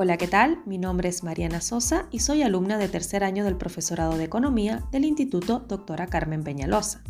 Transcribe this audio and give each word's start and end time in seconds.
Hola, 0.00 0.16
¿qué 0.16 0.28
tal? 0.28 0.62
Mi 0.64 0.78
nombre 0.78 1.08
es 1.08 1.24
Mariana 1.24 1.60
Sosa 1.60 2.06
y 2.12 2.20
soy 2.20 2.42
alumna 2.42 2.78
de 2.78 2.88
tercer 2.88 3.24
año 3.24 3.42
del 3.42 3.56
profesorado 3.56 4.16
de 4.16 4.22
Economía 4.22 4.84
del 4.92 5.04
Instituto 5.04 5.58
Doctora 5.58 6.06
Carmen 6.06 6.44
Peñalosa. 6.44 7.02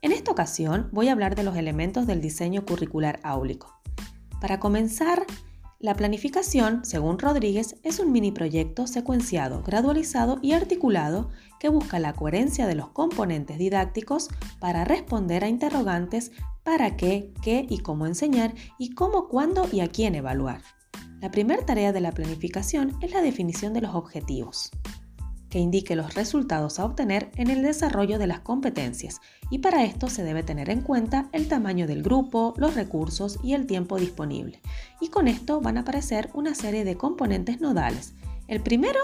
En 0.00 0.10
esta 0.10 0.32
ocasión 0.32 0.88
voy 0.90 1.06
a 1.06 1.12
hablar 1.12 1.36
de 1.36 1.44
los 1.44 1.56
elementos 1.56 2.08
del 2.08 2.20
diseño 2.20 2.66
curricular 2.66 3.20
áulico. 3.22 3.80
Para 4.40 4.58
comenzar, 4.58 5.24
la 5.78 5.94
planificación, 5.94 6.84
según 6.84 7.20
Rodríguez, 7.20 7.76
es 7.84 8.00
un 8.00 8.10
mini 8.10 8.32
proyecto 8.32 8.88
secuenciado, 8.88 9.62
gradualizado 9.62 10.40
y 10.42 10.54
articulado 10.54 11.30
que 11.60 11.68
busca 11.68 12.00
la 12.00 12.14
coherencia 12.14 12.66
de 12.66 12.74
los 12.74 12.88
componentes 12.88 13.58
didácticos 13.58 14.28
para 14.58 14.84
responder 14.84 15.44
a 15.44 15.48
interrogantes 15.48 16.32
para 16.64 16.96
qué, 16.96 17.32
qué 17.44 17.64
y 17.70 17.78
cómo 17.78 18.08
enseñar 18.08 18.56
y 18.76 18.92
cómo, 18.92 19.28
cuándo 19.28 19.68
y 19.70 19.78
a 19.78 19.86
quién 19.86 20.16
evaluar. 20.16 20.62
La 21.22 21.30
primera 21.30 21.64
tarea 21.64 21.92
de 21.92 22.00
la 22.00 22.10
planificación 22.10 22.98
es 23.00 23.12
la 23.12 23.22
definición 23.22 23.72
de 23.74 23.80
los 23.80 23.94
objetivos, 23.94 24.72
que 25.48 25.60
indique 25.60 25.94
los 25.94 26.14
resultados 26.14 26.80
a 26.80 26.84
obtener 26.84 27.30
en 27.36 27.48
el 27.48 27.62
desarrollo 27.62 28.18
de 28.18 28.26
las 28.26 28.40
competencias 28.40 29.20
y 29.48 29.58
para 29.58 29.84
esto 29.84 30.10
se 30.10 30.24
debe 30.24 30.42
tener 30.42 30.68
en 30.68 30.80
cuenta 30.80 31.28
el 31.30 31.46
tamaño 31.46 31.86
del 31.86 32.02
grupo, 32.02 32.54
los 32.56 32.74
recursos 32.74 33.38
y 33.40 33.54
el 33.54 33.68
tiempo 33.68 33.98
disponible. 33.98 34.60
Y 35.00 35.10
con 35.10 35.28
esto 35.28 35.60
van 35.60 35.76
a 35.76 35.82
aparecer 35.82 36.28
una 36.34 36.56
serie 36.56 36.84
de 36.84 36.96
componentes 36.96 37.60
nodales. 37.60 38.14
El 38.48 38.60
primero 38.60 38.98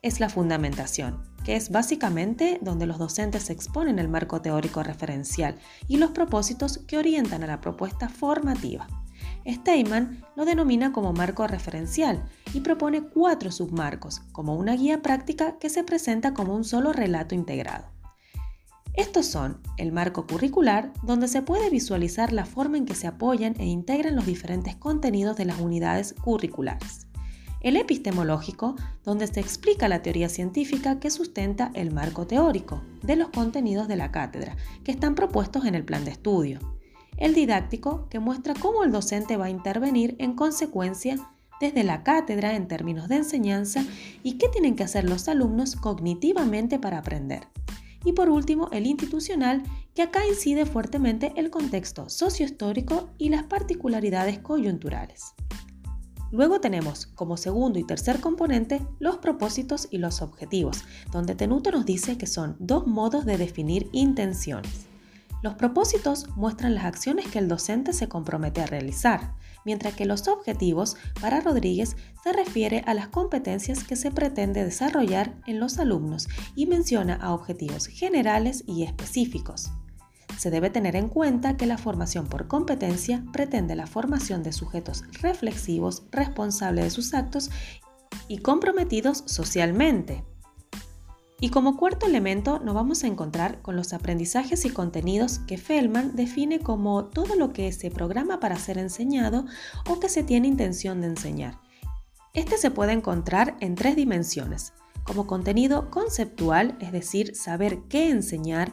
es 0.00 0.20
la 0.20 0.30
fundamentación, 0.30 1.20
que 1.44 1.56
es 1.56 1.68
básicamente 1.68 2.58
donde 2.62 2.86
los 2.86 2.96
docentes 2.96 3.50
exponen 3.50 3.98
el 3.98 4.08
marco 4.08 4.40
teórico 4.40 4.82
referencial 4.82 5.56
y 5.88 5.98
los 5.98 6.12
propósitos 6.12 6.78
que 6.78 6.96
orientan 6.96 7.42
a 7.42 7.48
la 7.48 7.60
propuesta 7.60 8.08
formativa. 8.08 8.88
Steinman 9.46 10.24
lo 10.36 10.44
denomina 10.44 10.92
como 10.92 11.12
marco 11.12 11.46
referencial 11.46 12.24
y 12.52 12.60
propone 12.60 13.02
cuatro 13.02 13.52
submarcos, 13.52 14.20
como 14.32 14.54
una 14.54 14.74
guía 14.74 15.02
práctica 15.02 15.58
que 15.58 15.68
se 15.68 15.84
presenta 15.84 16.34
como 16.34 16.54
un 16.54 16.64
solo 16.64 16.92
relato 16.92 17.34
integrado. 17.34 17.86
Estos 18.94 19.26
son 19.26 19.60
el 19.76 19.90
marco 19.90 20.26
curricular, 20.26 20.92
donde 21.02 21.26
se 21.26 21.42
puede 21.42 21.68
visualizar 21.68 22.32
la 22.32 22.46
forma 22.46 22.78
en 22.78 22.86
que 22.86 22.94
se 22.94 23.08
apoyan 23.08 23.54
e 23.58 23.66
integran 23.66 24.14
los 24.14 24.24
diferentes 24.24 24.76
contenidos 24.76 25.36
de 25.36 25.46
las 25.46 25.60
unidades 25.60 26.14
curriculares. 26.14 27.08
El 27.60 27.76
epistemológico, 27.76 28.76
donde 29.04 29.26
se 29.26 29.40
explica 29.40 29.88
la 29.88 30.02
teoría 30.02 30.28
científica 30.28 31.00
que 31.00 31.10
sustenta 31.10 31.72
el 31.74 31.92
marco 31.92 32.26
teórico 32.26 32.82
de 33.02 33.16
los 33.16 33.30
contenidos 33.30 33.88
de 33.88 33.96
la 33.96 34.12
cátedra, 34.12 34.56
que 34.84 34.92
están 34.92 35.14
propuestos 35.14 35.64
en 35.64 35.74
el 35.74 35.84
plan 35.84 36.04
de 36.04 36.12
estudio 36.12 36.73
el 37.16 37.34
didáctico, 37.34 38.08
que 38.08 38.18
muestra 38.18 38.54
cómo 38.54 38.84
el 38.84 38.92
docente 38.92 39.36
va 39.36 39.46
a 39.46 39.50
intervenir 39.50 40.16
en 40.18 40.34
consecuencia 40.34 41.16
desde 41.60 41.84
la 41.84 42.02
cátedra 42.02 42.56
en 42.56 42.68
términos 42.68 43.08
de 43.08 43.16
enseñanza 43.16 43.84
y 44.22 44.38
qué 44.38 44.48
tienen 44.48 44.76
que 44.76 44.84
hacer 44.84 45.08
los 45.08 45.28
alumnos 45.28 45.76
cognitivamente 45.76 46.78
para 46.78 46.98
aprender. 46.98 47.48
Y 48.04 48.12
por 48.12 48.28
último, 48.28 48.68
el 48.72 48.86
institucional, 48.86 49.62
que 49.94 50.02
acá 50.02 50.26
incide 50.26 50.66
fuertemente 50.66 51.32
el 51.36 51.50
contexto 51.50 52.08
sociohistórico 52.08 53.08
y 53.16 53.30
las 53.30 53.44
particularidades 53.44 54.38
coyunturales. 54.40 55.34
Luego 56.30 56.60
tenemos 56.60 57.06
como 57.06 57.36
segundo 57.36 57.78
y 57.78 57.84
tercer 57.84 58.20
componente 58.20 58.82
los 58.98 59.18
propósitos 59.18 59.86
y 59.90 59.98
los 59.98 60.20
objetivos, 60.20 60.84
donde 61.12 61.36
Tenuto 61.36 61.70
nos 61.70 61.86
dice 61.86 62.18
que 62.18 62.26
son 62.26 62.56
dos 62.58 62.86
modos 62.88 63.24
de 63.24 63.38
definir 63.38 63.88
intenciones. 63.92 64.88
Los 65.44 65.56
propósitos 65.56 66.26
muestran 66.36 66.74
las 66.74 66.86
acciones 66.86 67.26
que 67.26 67.38
el 67.38 67.48
docente 67.48 67.92
se 67.92 68.08
compromete 68.08 68.62
a 68.62 68.66
realizar, 68.66 69.34
mientras 69.66 69.92
que 69.92 70.06
los 70.06 70.26
objetivos, 70.26 70.96
para 71.20 71.42
Rodríguez, 71.42 71.98
se 72.22 72.32
refiere 72.32 72.82
a 72.86 72.94
las 72.94 73.08
competencias 73.08 73.84
que 73.84 73.94
se 73.94 74.10
pretende 74.10 74.64
desarrollar 74.64 75.34
en 75.46 75.60
los 75.60 75.78
alumnos 75.78 76.28
y 76.56 76.64
menciona 76.64 77.16
a 77.16 77.34
objetivos 77.34 77.88
generales 77.88 78.64
y 78.66 78.84
específicos. 78.84 79.70
Se 80.38 80.50
debe 80.50 80.70
tener 80.70 80.96
en 80.96 81.10
cuenta 81.10 81.58
que 81.58 81.66
la 81.66 81.76
formación 81.76 82.26
por 82.26 82.48
competencia 82.48 83.22
pretende 83.30 83.76
la 83.76 83.86
formación 83.86 84.42
de 84.42 84.54
sujetos 84.54 85.04
reflexivos, 85.20 86.04
responsables 86.10 86.84
de 86.84 86.90
sus 86.90 87.12
actos 87.12 87.50
y 88.28 88.38
comprometidos 88.38 89.24
socialmente, 89.26 90.24
y 91.40 91.50
como 91.50 91.76
cuarto 91.76 92.06
elemento 92.06 92.58
nos 92.60 92.74
vamos 92.74 93.04
a 93.04 93.06
encontrar 93.06 93.60
con 93.60 93.76
los 93.76 93.92
aprendizajes 93.92 94.64
y 94.64 94.70
contenidos 94.70 95.40
que 95.40 95.58
Feldman 95.58 96.14
define 96.16 96.60
como 96.60 97.06
todo 97.06 97.34
lo 97.34 97.52
que 97.52 97.70
se 97.72 97.90
programa 97.90 98.40
para 98.40 98.56
ser 98.56 98.78
enseñado 98.78 99.44
o 99.88 100.00
que 100.00 100.08
se 100.08 100.22
tiene 100.22 100.48
intención 100.48 101.00
de 101.00 101.08
enseñar. 101.08 101.60
Este 102.32 102.56
se 102.56 102.70
puede 102.70 102.92
encontrar 102.92 103.56
en 103.60 103.74
tres 103.74 103.94
dimensiones, 103.94 104.72
como 105.04 105.26
contenido 105.26 105.90
conceptual, 105.90 106.76
es 106.80 106.92
decir, 106.92 107.36
saber 107.36 107.82
qué 107.88 108.10
enseñar, 108.10 108.72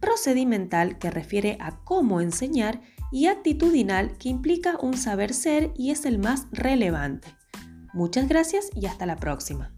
procedimental, 0.00 0.98
que 0.98 1.10
refiere 1.10 1.58
a 1.60 1.84
cómo 1.84 2.20
enseñar, 2.20 2.80
y 3.12 3.26
actitudinal, 3.26 4.18
que 4.18 4.28
implica 4.28 4.78
un 4.80 4.96
saber 4.96 5.32
ser 5.32 5.72
y 5.76 5.92
es 5.92 6.04
el 6.04 6.18
más 6.18 6.48
relevante. 6.50 7.36
Muchas 7.94 8.28
gracias 8.28 8.68
y 8.74 8.86
hasta 8.86 9.06
la 9.06 9.16
próxima. 9.16 9.75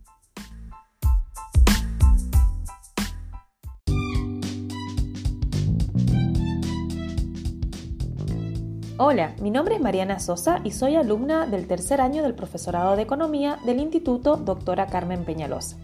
Hola, 9.01 9.37
mi 9.41 9.53
nombre 9.53 9.77
es 9.77 9.81
Mariana 9.81 10.19
Sosa 10.19 10.61
y 10.65 10.73
soy 10.73 10.97
alumna 10.97 11.47
del 11.47 11.69
tercer 11.69 12.01
año 12.01 12.25
del 12.25 12.35
profesorado 12.35 12.97
de 12.97 13.03
Economía 13.03 13.61
del 13.65 13.79
Instituto 13.79 14.37
Doctora 14.37 14.89
Carmen 14.89 15.25
Peñalosa. 15.25 15.77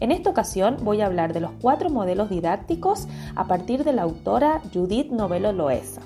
En 0.00 0.12
esta 0.12 0.28
ocasión 0.28 0.76
voy 0.82 1.00
a 1.00 1.06
hablar 1.06 1.32
de 1.32 1.40
los 1.40 1.52
cuatro 1.62 1.88
modelos 1.88 2.28
didácticos 2.28 3.08
a 3.36 3.46
partir 3.46 3.84
de 3.84 3.94
la 3.94 4.02
autora 4.02 4.60
Judith 4.70 5.10
Novelo 5.10 5.50
Loesa. 5.52 6.02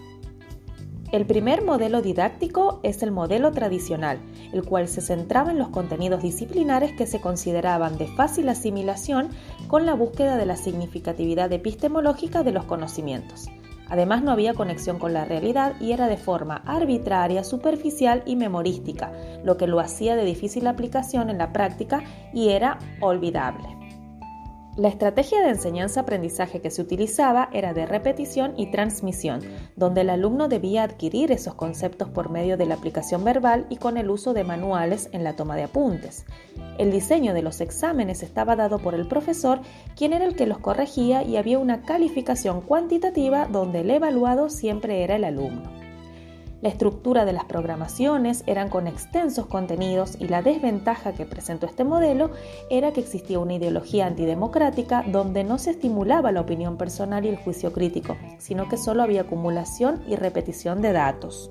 El 1.11 1.27
primer 1.27 1.65
modelo 1.65 2.00
didáctico 2.00 2.79
es 2.84 3.03
el 3.03 3.11
modelo 3.11 3.50
tradicional, 3.50 4.21
el 4.53 4.62
cual 4.62 4.87
se 4.87 5.00
centraba 5.00 5.50
en 5.50 5.59
los 5.59 5.71
contenidos 5.71 6.23
disciplinares 6.23 6.93
que 6.93 7.09
se 7.09 7.21
consideraban 7.21 7.99
de 7.99 8.06
fácil 8.06 8.49
asimilación 8.49 9.31
con 9.67 9.84
la 9.84 9.94
búsqueda 9.94 10.37
de 10.37 10.47
la 10.47 10.55
significatividad 10.55 11.53
epistemológica 11.53 12.44
de 12.44 12.53
los 12.53 12.67
conocimientos. 12.67 13.49
Además 13.92 14.22
no 14.22 14.30
había 14.32 14.54
conexión 14.54 14.98
con 14.98 15.12
la 15.12 15.26
realidad 15.26 15.75
y 15.78 15.92
era 15.92 16.08
de 16.08 16.16
forma 16.16 16.62
arbitraria, 16.64 17.44
superficial 17.44 18.22
y 18.25 18.36
memorística, 18.36 19.12
lo 19.44 19.58
que 19.58 19.66
lo 19.66 19.80
hacía 19.80 20.16
de 20.16 20.25
difícil 20.25 20.66
aplicación 20.66 21.28
en 21.28 21.36
la 21.36 21.53
práctica 21.53 22.02
y 22.32 22.48
era 22.48 22.78
olvidable. 23.02 23.81
La 24.75 24.88
estrategia 24.88 25.43
de 25.43 25.50
enseñanza-aprendizaje 25.50 26.62
que 26.62 26.71
se 26.71 26.81
utilizaba 26.81 27.50
era 27.53 27.75
de 27.75 27.84
repetición 27.84 28.55
y 28.56 28.71
transmisión, 28.71 29.43
donde 29.77 30.00
el 30.00 30.09
alumno 30.09 30.49
debía 30.49 30.83
adquirir 30.83 31.31
esos 31.31 31.55
conceptos 31.55 32.09
por 32.09 32.31
medio 32.31 32.56
de 32.56 32.65
la 32.65 32.77
aplicación 32.77 33.22
verbal 33.22 33.66
y 33.69 33.77
con 33.77 33.99
el 33.99 34.09
uso 34.09 34.32
de 34.32 34.44
manuales 34.44 35.11
en 35.12 35.25
la 35.25 35.37
toma 35.37 35.56
de 35.56 35.65
apuntes. 35.65 36.25
El 36.78 36.91
diseño 36.91 37.34
de 37.34 37.43
los 37.43 37.61
exámenes 37.61 38.22
estaba 38.22 38.56
dado 38.56 38.78
por 38.78 38.94
el 38.94 39.06
profesor, 39.06 39.61
quien 39.94 40.15
era 40.15 40.25
el 40.25 40.37
que 40.37 40.47
los 40.47 40.56
corregía 40.56 41.22
y 41.22 41.37
había 41.37 41.59
una 41.59 41.82
calificación 41.82 42.62
cuantitativa 42.62 43.49
donde 43.49 43.81
el 43.81 43.91
evaluado 43.91 44.49
siempre 44.49 45.05
era 45.05 45.16
el 45.16 45.25
alumno. 45.25 45.81
La 46.62 46.69
estructura 46.69 47.25
de 47.25 47.33
las 47.33 47.45
programaciones 47.47 48.45
eran 48.47 48.69
con 48.69 48.87
extensos 48.87 49.47
contenidos 49.47 50.15
y 50.21 50.28
la 50.28 50.43
desventaja 50.43 51.12
que 51.12 51.27
presentó 51.27 51.67
este 51.67 51.83
modelo 51.83 52.31
era 52.71 52.93
que 52.93 53.00
existía 53.00 53.41
una 53.41 53.55
ideología 53.55 54.06
antidemocrática 54.06 55.03
donde 55.09 55.43
no 55.43 55.59
se 55.59 55.73
estimulaba 55.73 56.31
la 56.31 56.41
opinión 56.41 56.78
personal 56.78 57.25
y 57.25 57.31
el 57.31 57.37
juicio 57.37 57.73
crítico, 57.73 58.17
sino 58.39 58.69
que 58.69 58.77
solo 58.77 59.03
había 59.03 59.23
acumulación 59.23 60.05
y 60.06 60.14
repetición 60.14 60.82
de 60.82 60.93
datos. 60.93 61.50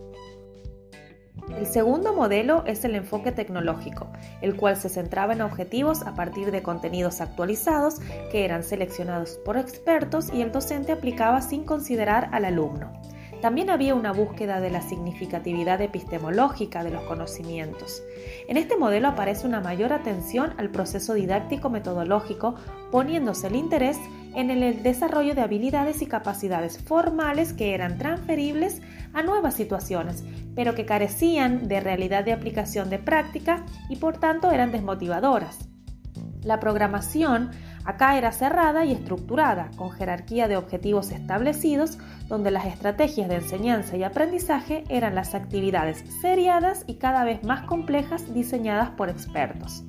El 1.57 1.65
segundo 1.65 2.13
modelo 2.13 2.63
es 2.65 2.85
el 2.85 2.95
enfoque 2.95 3.33
tecnológico, 3.33 4.07
el 4.41 4.55
cual 4.55 4.77
se 4.77 4.87
centraba 4.87 5.33
en 5.33 5.41
objetivos 5.41 6.03
a 6.03 6.15
partir 6.15 6.51
de 6.51 6.63
contenidos 6.63 7.19
actualizados 7.19 7.99
que 8.31 8.45
eran 8.45 8.63
seleccionados 8.63 9.31
por 9.43 9.57
expertos 9.57 10.31
y 10.33 10.41
el 10.41 10.53
docente 10.53 10.93
aplicaba 10.93 11.41
sin 11.41 11.65
considerar 11.65 12.29
al 12.31 12.45
alumno. 12.45 12.93
También 13.41 13.71
había 13.71 13.95
una 13.95 14.13
búsqueda 14.13 14.61
de 14.61 14.69
la 14.69 14.83
significatividad 14.83 15.81
epistemológica 15.81 16.83
de 16.83 16.91
los 16.91 17.03
conocimientos. 17.05 18.03
En 18.47 18.55
este 18.55 18.77
modelo 18.77 19.07
aparece 19.07 19.47
una 19.47 19.61
mayor 19.61 19.93
atención 19.93 20.53
al 20.57 20.69
proceso 20.69 21.15
didáctico 21.15 21.71
metodológico, 21.71 22.53
poniéndose 22.91 23.47
el 23.47 23.55
interés 23.55 23.97
en 24.35 24.51
el 24.51 24.83
desarrollo 24.83 25.33
de 25.33 25.41
habilidades 25.41 26.03
y 26.03 26.05
capacidades 26.05 26.77
formales 26.83 27.53
que 27.53 27.73
eran 27.73 27.97
transferibles 27.97 28.79
a 29.11 29.23
nuevas 29.23 29.55
situaciones, 29.55 30.23
pero 30.55 30.75
que 30.75 30.85
carecían 30.85 31.67
de 31.67 31.79
realidad 31.79 32.23
de 32.23 32.33
aplicación 32.33 32.91
de 32.91 32.99
práctica 32.99 33.65
y 33.89 33.95
por 33.95 34.17
tanto 34.17 34.51
eran 34.51 34.71
desmotivadoras. 34.71 35.67
La 36.43 36.59
programación 36.59 37.51
Acá 37.83 38.17
era 38.17 38.31
cerrada 38.31 38.85
y 38.85 38.91
estructurada, 38.91 39.71
con 39.75 39.91
jerarquía 39.91 40.47
de 40.47 40.57
objetivos 40.57 41.11
establecidos, 41.11 41.97
donde 42.27 42.51
las 42.51 42.65
estrategias 42.65 43.27
de 43.27 43.35
enseñanza 43.35 43.97
y 43.97 44.03
aprendizaje 44.03 44.83
eran 44.89 45.15
las 45.15 45.33
actividades 45.33 46.03
seriadas 46.21 46.83
y 46.85 46.95
cada 46.95 47.23
vez 47.23 47.43
más 47.43 47.63
complejas 47.63 48.33
diseñadas 48.33 48.91
por 48.91 49.09
expertos. 49.09 49.83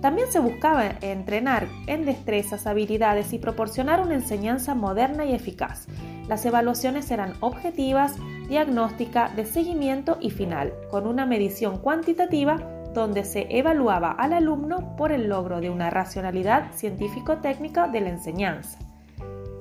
También 0.00 0.30
se 0.30 0.38
buscaba 0.38 0.84
entrenar 1.00 1.66
en 1.86 2.04
destrezas, 2.04 2.66
habilidades 2.66 3.32
y 3.32 3.38
proporcionar 3.38 4.00
una 4.00 4.14
enseñanza 4.14 4.74
moderna 4.74 5.24
y 5.24 5.34
eficaz. 5.34 5.88
Las 6.28 6.44
evaluaciones 6.44 7.10
eran 7.10 7.34
objetivas, 7.40 8.14
diagnóstica, 8.48 9.30
de 9.30 9.46
seguimiento 9.46 10.18
y 10.20 10.30
final, 10.30 10.72
con 10.90 11.06
una 11.06 11.26
medición 11.26 11.78
cuantitativa 11.78 12.75
donde 13.00 13.24
se 13.24 13.46
evaluaba 13.50 14.10
al 14.10 14.32
alumno 14.32 14.96
por 14.96 15.12
el 15.12 15.28
logro 15.28 15.60
de 15.60 15.70
una 15.70 15.90
racionalidad 15.90 16.72
científico-técnica 16.72 17.88
de 17.88 18.00
la 18.00 18.10
enseñanza. 18.10 18.78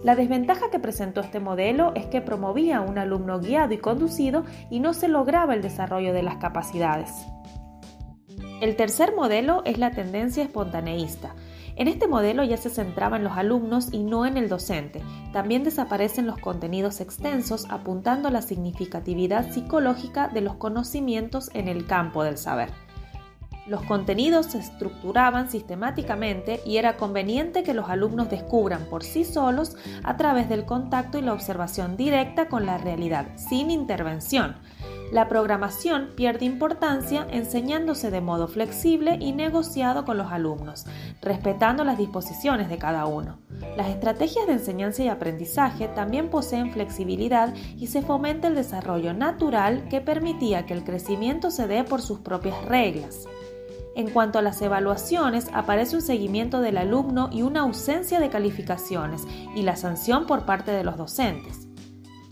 La 0.03 0.15
desventaja 0.15 0.69
que 0.71 0.79
presentó 0.79 1.21
este 1.21 1.39
modelo 1.39 1.91
es 1.95 2.05
que 2.05 2.21
promovía 2.21 2.81
un 2.81 2.97
alumno 2.97 3.39
guiado 3.39 3.73
y 3.73 3.79
conducido 3.79 4.45
y 4.69 4.79
no 4.79 4.93
se 4.93 5.07
lograba 5.07 5.53
el 5.53 5.61
desarrollo 5.61 6.13
de 6.13 6.23
las 6.23 6.37
capacidades. 6.37 7.11
El 8.61 8.75
tercer 8.75 9.15
modelo 9.15 9.63
es 9.65 9.77
la 9.79 9.91
tendencia 9.91 10.43
espontaneísta. 10.43 11.35
En 11.75 11.87
este 11.89 12.07
modelo 12.07 12.43
ya 12.43 12.55
se 12.55 12.69
centraba 12.69 13.17
en 13.17 13.25
los 13.25 13.33
alumnos 13.33 13.89
y 13.91 14.03
no 14.03 14.25
en 14.25 14.37
el 14.37 14.47
docente. 14.47 15.01
También 15.33 15.63
desaparecen 15.63 16.25
los 16.25 16.37
contenidos 16.37 17.01
extensos 17.01 17.65
apuntando 17.69 18.29
a 18.29 18.31
la 18.31 18.41
significatividad 18.41 19.51
psicológica 19.51 20.29
de 20.29 20.41
los 20.41 20.55
conocimientos 20.55 21.49
en 21.53 21.67
el 21.67 21.85
campo 21.85 22.23
del 22.23 22.37
saber. 22.37 22.84
Los 23.67 23.81
contenidos 23.83 24.45
se 24.47 24.59
estructuraban 24.59 25.49
sistemáticamente 25.49 26.61
y 26.67 26.77
era 26.77 26.97
conveniente 26.97 27.63
que 27.63 27.73
los 27.73 27.89
alumnos 27.89 28.29
descubran 28.29 28.85
por 28.85 29.03
sí 29.03 29.25
solos 29.25 29.75
a 30.03 30.17
través 30.17 30.49
del 30.49 30.65
contacto 30.65 31.17
y 31.17 31.23
la 31.23 31.33
observación 31.33 31.97
directa 31.97 32.47
con 32.47 32.67
la 32.67 32.77
realidad, 32.77 33.27
sin 33.37 33.71
intervención. 33.71 34.55
La 35.11 35.27
programación 35.27 36.09
pierde 36.15 36.45
importancia 36.45 37.27
enseñándose 37.31 38.11
de 38.11 38.21
modo 38.21 38.47
flexible 38.47 39.17
y 39.19 39.33
negociado 39.33 40.05
con 40.05 40.17
los 40.17 40.31
alumnos, 40.31 40.85
respetando 41.21 41.83
las 41.83 41.97
disposiciones 41.97 42.69
de 42.69 42.77
cada 42.77 43.05
uno. 43.05 43.39
Las 43.77 43.87
estrategias 43.89 44.45
de 44.47 44.53
enseñanza 44.53 45.03
y 45.03 45.07
aprendizaje 45.07 45.87
también 45.89 46.29
poseen 46.29 46.71
flexibilidad 46.71 47.53
y 47.77 47.87
se 47.87 48.01
fomenta 48.01 48.47
el 48.47 48.55
desarrollo 48.55 49.13
natural 49.13 49.87
que 49.89 50.01
permitía 50.01 50.65
que 50.65 50.73
el 50.73 50.83
crecimiento 50.83 51.49
se 51.49 51.67
dé 51.67 51.83
por 51.83 52.01
sus 52.01 52.19
propias 52.19 52.63
reglas. 52.65 53.27
En 53.95 54.09
cuanto 54.09 54.39
a 54.39 54.41
las 54.41 54.61
evaluaciones, 54.61 55.47
aparece 55.53 55.95
un 55.95 56.01
seguimiento 56.01 56.59
del 56.59 56.77
alumno 56.77 57.29
y 57.31 57.43
una 57.43 57.61
ausencia 57.61 58.19
de 58.19 58.29
calificaciones 58.29 59.25
y 59.55 59.61
la 59.61 59.77
sanción 59.77 60.25
por 60.25 60.45
parte 60.45 60.71
de 60.71 60.83
los 60.83 60.97
docentes. 60.97 61.69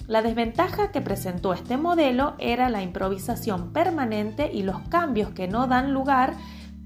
La 0.05 0.21
desventaja 0.21 0.91
que 0.91 0.99
presentó 0.99 1.53
este 1.53 1.77
modelo 1.77 2.33
era 2.37 2.69
la 2.69 2.83
improvisación 2.83 3.71
permanente 3.71 4.51
y 4.51 4.63
los 4.63 4.77
cambios 4.89 5.29
que 5.29 5.47
no 5.47 5.67
dan 5.67 5.93
lugar 5.93 6.33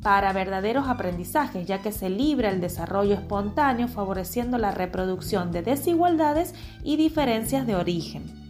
para 0.04 0.32
verdaderos 0.32 0.88
aprendizajes, 0.88 1.66
ya 1.66 1.82
que 1.82 1.92
se 1.92 2.12
libra 2.12 2.52
el 2.52 2.62
desarrollo 2.62 3.16
espontáneo 3.16 3.88
favoreciendo 3.88 4.60
la 4.60 4.70
reproducción 4.70 5.52
de 5.52 5.64
desigualdades 5.64 6.54
y 6.84 6.98
diferencias 6.98 7.66
de 7.66 7.76
origen. 7.76 8.47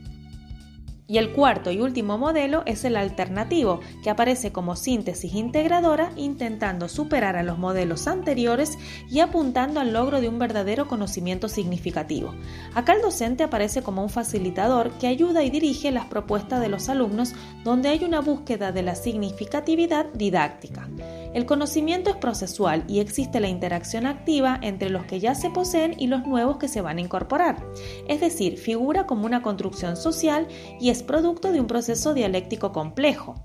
Y 1.09 1.19
el 1.19 1.31
cuarto 1.31 1.71
y 1.71 1.79
último 1.79 2.17
modelo 2.17 2.63
es 2.65 2.83
el 2.83 2.97
alternativo, 2.97 3.79
que 4.03 4.09
aparece 4.09 4.51
como 4.51 4.75
síntesis 4.75 5.33
integradora 5.33 6.11
intentando 6.17 6.89
superar 6.89 7.37
a 7.37 7.43
los 7.43 7.57
modelos 7.57 8.07
anteriores 8.07 8.77
y 9.09 9.21
apuntando 9.21 9.79
al 9.79 9.93
logro 9.93 10.19
de 10.19 10.27
un 10.27 10.37
verdadero 10.37 10.89
conocimiento 10.89 11.47
significativo. 11.47 12.35
Acá 12.75 12.93
el 12.93 13.01
docente 13.01 13.43
aparece 13.43 13.81
como 13.81 14.03
un 14.03 14.09
facilitador 14.09 14.91
que 14.99 15.07
ayuda 15.07 15.43
y 15.43 15.49
dirige 15.49 15.91
las 15.91 16.07
propuestas 16.07 16.59
de 16.59 16.67
los 16.67 16.89
alumnos 16.89 17.33
donde 17.63 17.87
hay 17.87 18.03
una 18.03 18.19
búsqueda 18.19 18.73
de 18.73 18.83
la 18.83 18.95
significatividad 18.95 20.07
didáctica. 20.13 20.89
El 21.37 21.45
conocimiento 21.45 22.09
es 22.09 22.15
procesual 22.15 22.83
y 22.87 22.99
existe 22.99 23.39
la 23.39 23.47
interacción 23.47 24.07
activa 24.07 24.57
entre 24.63 24.89
los 24.89 25.05
que 25.05 25.19
ya 25.19 25.35
se 25.35 25.51
poseen 25.51 25.93
y 25.95 26.07
los 26.07 26.25
nuevos 26.25 26.57
que 26.57 26.67
se 26.67 26.81
van 26.81 26.97
a 26.97 27.01
incorporar. 27.01 27.63
Es 28.07 28.21
decir, 28.21 28.57
figura 28.57 29.05
como 29.05 29.27
una 29.27 29.43
construcción 29.43 29.97
social 29.97 30.47
y 30.81 30.89
es 30.89 31.03
producto 31.03 31.51
de 31.51 31.59
un 31.59 31.67
proceso 31.67 32.15
dialéctico 32.15 32.71
complejo. 32.71 33.35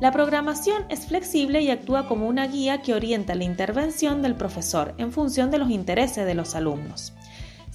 La 0.00 0.12
programación 0.12 0.86
es 0.88 1.04
flexible 1.04 1.60
y 1.60 1.68
actúa 1.68 2.08
como 2.08 2.26
una 2.26 2.46
guía 2.46 2.80
que 2.80 2.94
orienta 2.94 3.34
la 3.34 3.44
intervención 3.44 4.22
del 4.22 4.34
profesor 4.34 4.94
en 4.96 5.12
función 5.12 5.50
de 5.50 5.58
los 5.58 5.68
intereses 5.68 6.24
de 6.24 6.34
los 6.34 6.54
alumnos. 6.54 7.12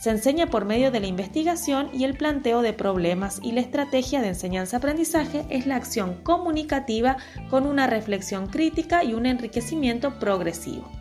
Se 0.03 0.09
enseña 0.09 0.47
por 0.47 0.65
medio 0.65 0.91
de 0.91 0.99
la 0.99 1.07
investigación 1.07 1.87
y 1.93 2.03
el 2.03 2.17
planteo 2.17 2.61
de 2.61 2.73
problemas 2.73 3.39
y 3.41 3.53
la 3.53 3.61
estrategia 3.61 4.19
de 4.19 4.27
enseñanza-aprendizaje 4.27 5.45
es 5.49 5.65
la 5.65 5.77
acción 5.77 6.15
comunicativa 6.23 7.15
con 7.49 7.65
una 7.65 7.87
reflexión 7.87 8.47
crítica 8.47 9.05
y 9.05 9.13
un 9.13 9.25
enriquecimiento 9.25 10.19
progresivo. 10.19 10.91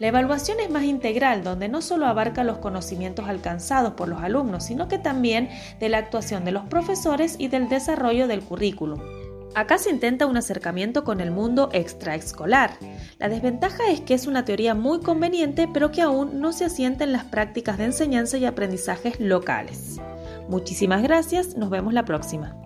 La 0.00 0.08
evaluación 0.08 0.58
es 0.58 0.70
más 0.70 0.82
integral, 0.82 1.44
donde 1.44 1.68
no 1.68 1.82
solo 1.82 2.06
abarca 2.06 2.42
los 2.42 2.58
conocimientos 2.58 3.28
alcanzados 3.28 3.92
por 3.92 4.08
los 4.08 4.20
alumnos, 4.20 4.64
sino 4.64 4.88
que 4.88 4.98
también 4.98 5.48
de 5.78 5.88
la 5.88 5.98
actuación 5.98 6.44
de 6.44 6.50
los 6.50 6.64
profesores 6.64 7.36
y 7.38 7.46
del 7.46 7.68
desarrollo 7.68 8.26
del 8.26 8.40
currículum. 8.40 9.00
Acá 9.54 9.76
se 9.76 9.90
intenta 9.90 10.26
un 10.26 10.36
acercamiento 10.36 11.04
con 11.04 11.20
el 11.20 11.30
mundo 11.30 11.68
extraescolar. 11.72 12.72
La 13.18 13.28
desventaja 13.28 13.90
es 13.90 14.00
que 14.00 14.14
es 14.14 14.26
una 14.26 14.44
teoría 14.44 14.74
muy 14.74 15.00
conveniente, 15.00 15.68
pero 15.72 15.90
que 15.90 16.00
aún 16.00 16.40
no 16.40 16.52
se 16.52 16.64
asienta 16.64 17.04
en 17.04 17.12
las 17.12 17.24
prácticas 17.24 17.76
de 17.76 17.84
enseñanza 17.84 18.38
y 18.38 18.46
aprendizajes 18.46 19.20
locales. 19.20 20.00
Muchísimas 20.48 21.02
gracias, 21.02 21.56
nos 21.56 21.68
vemos 21.68 21.92
la 21.92 22.04
próxima. 22.04 22.61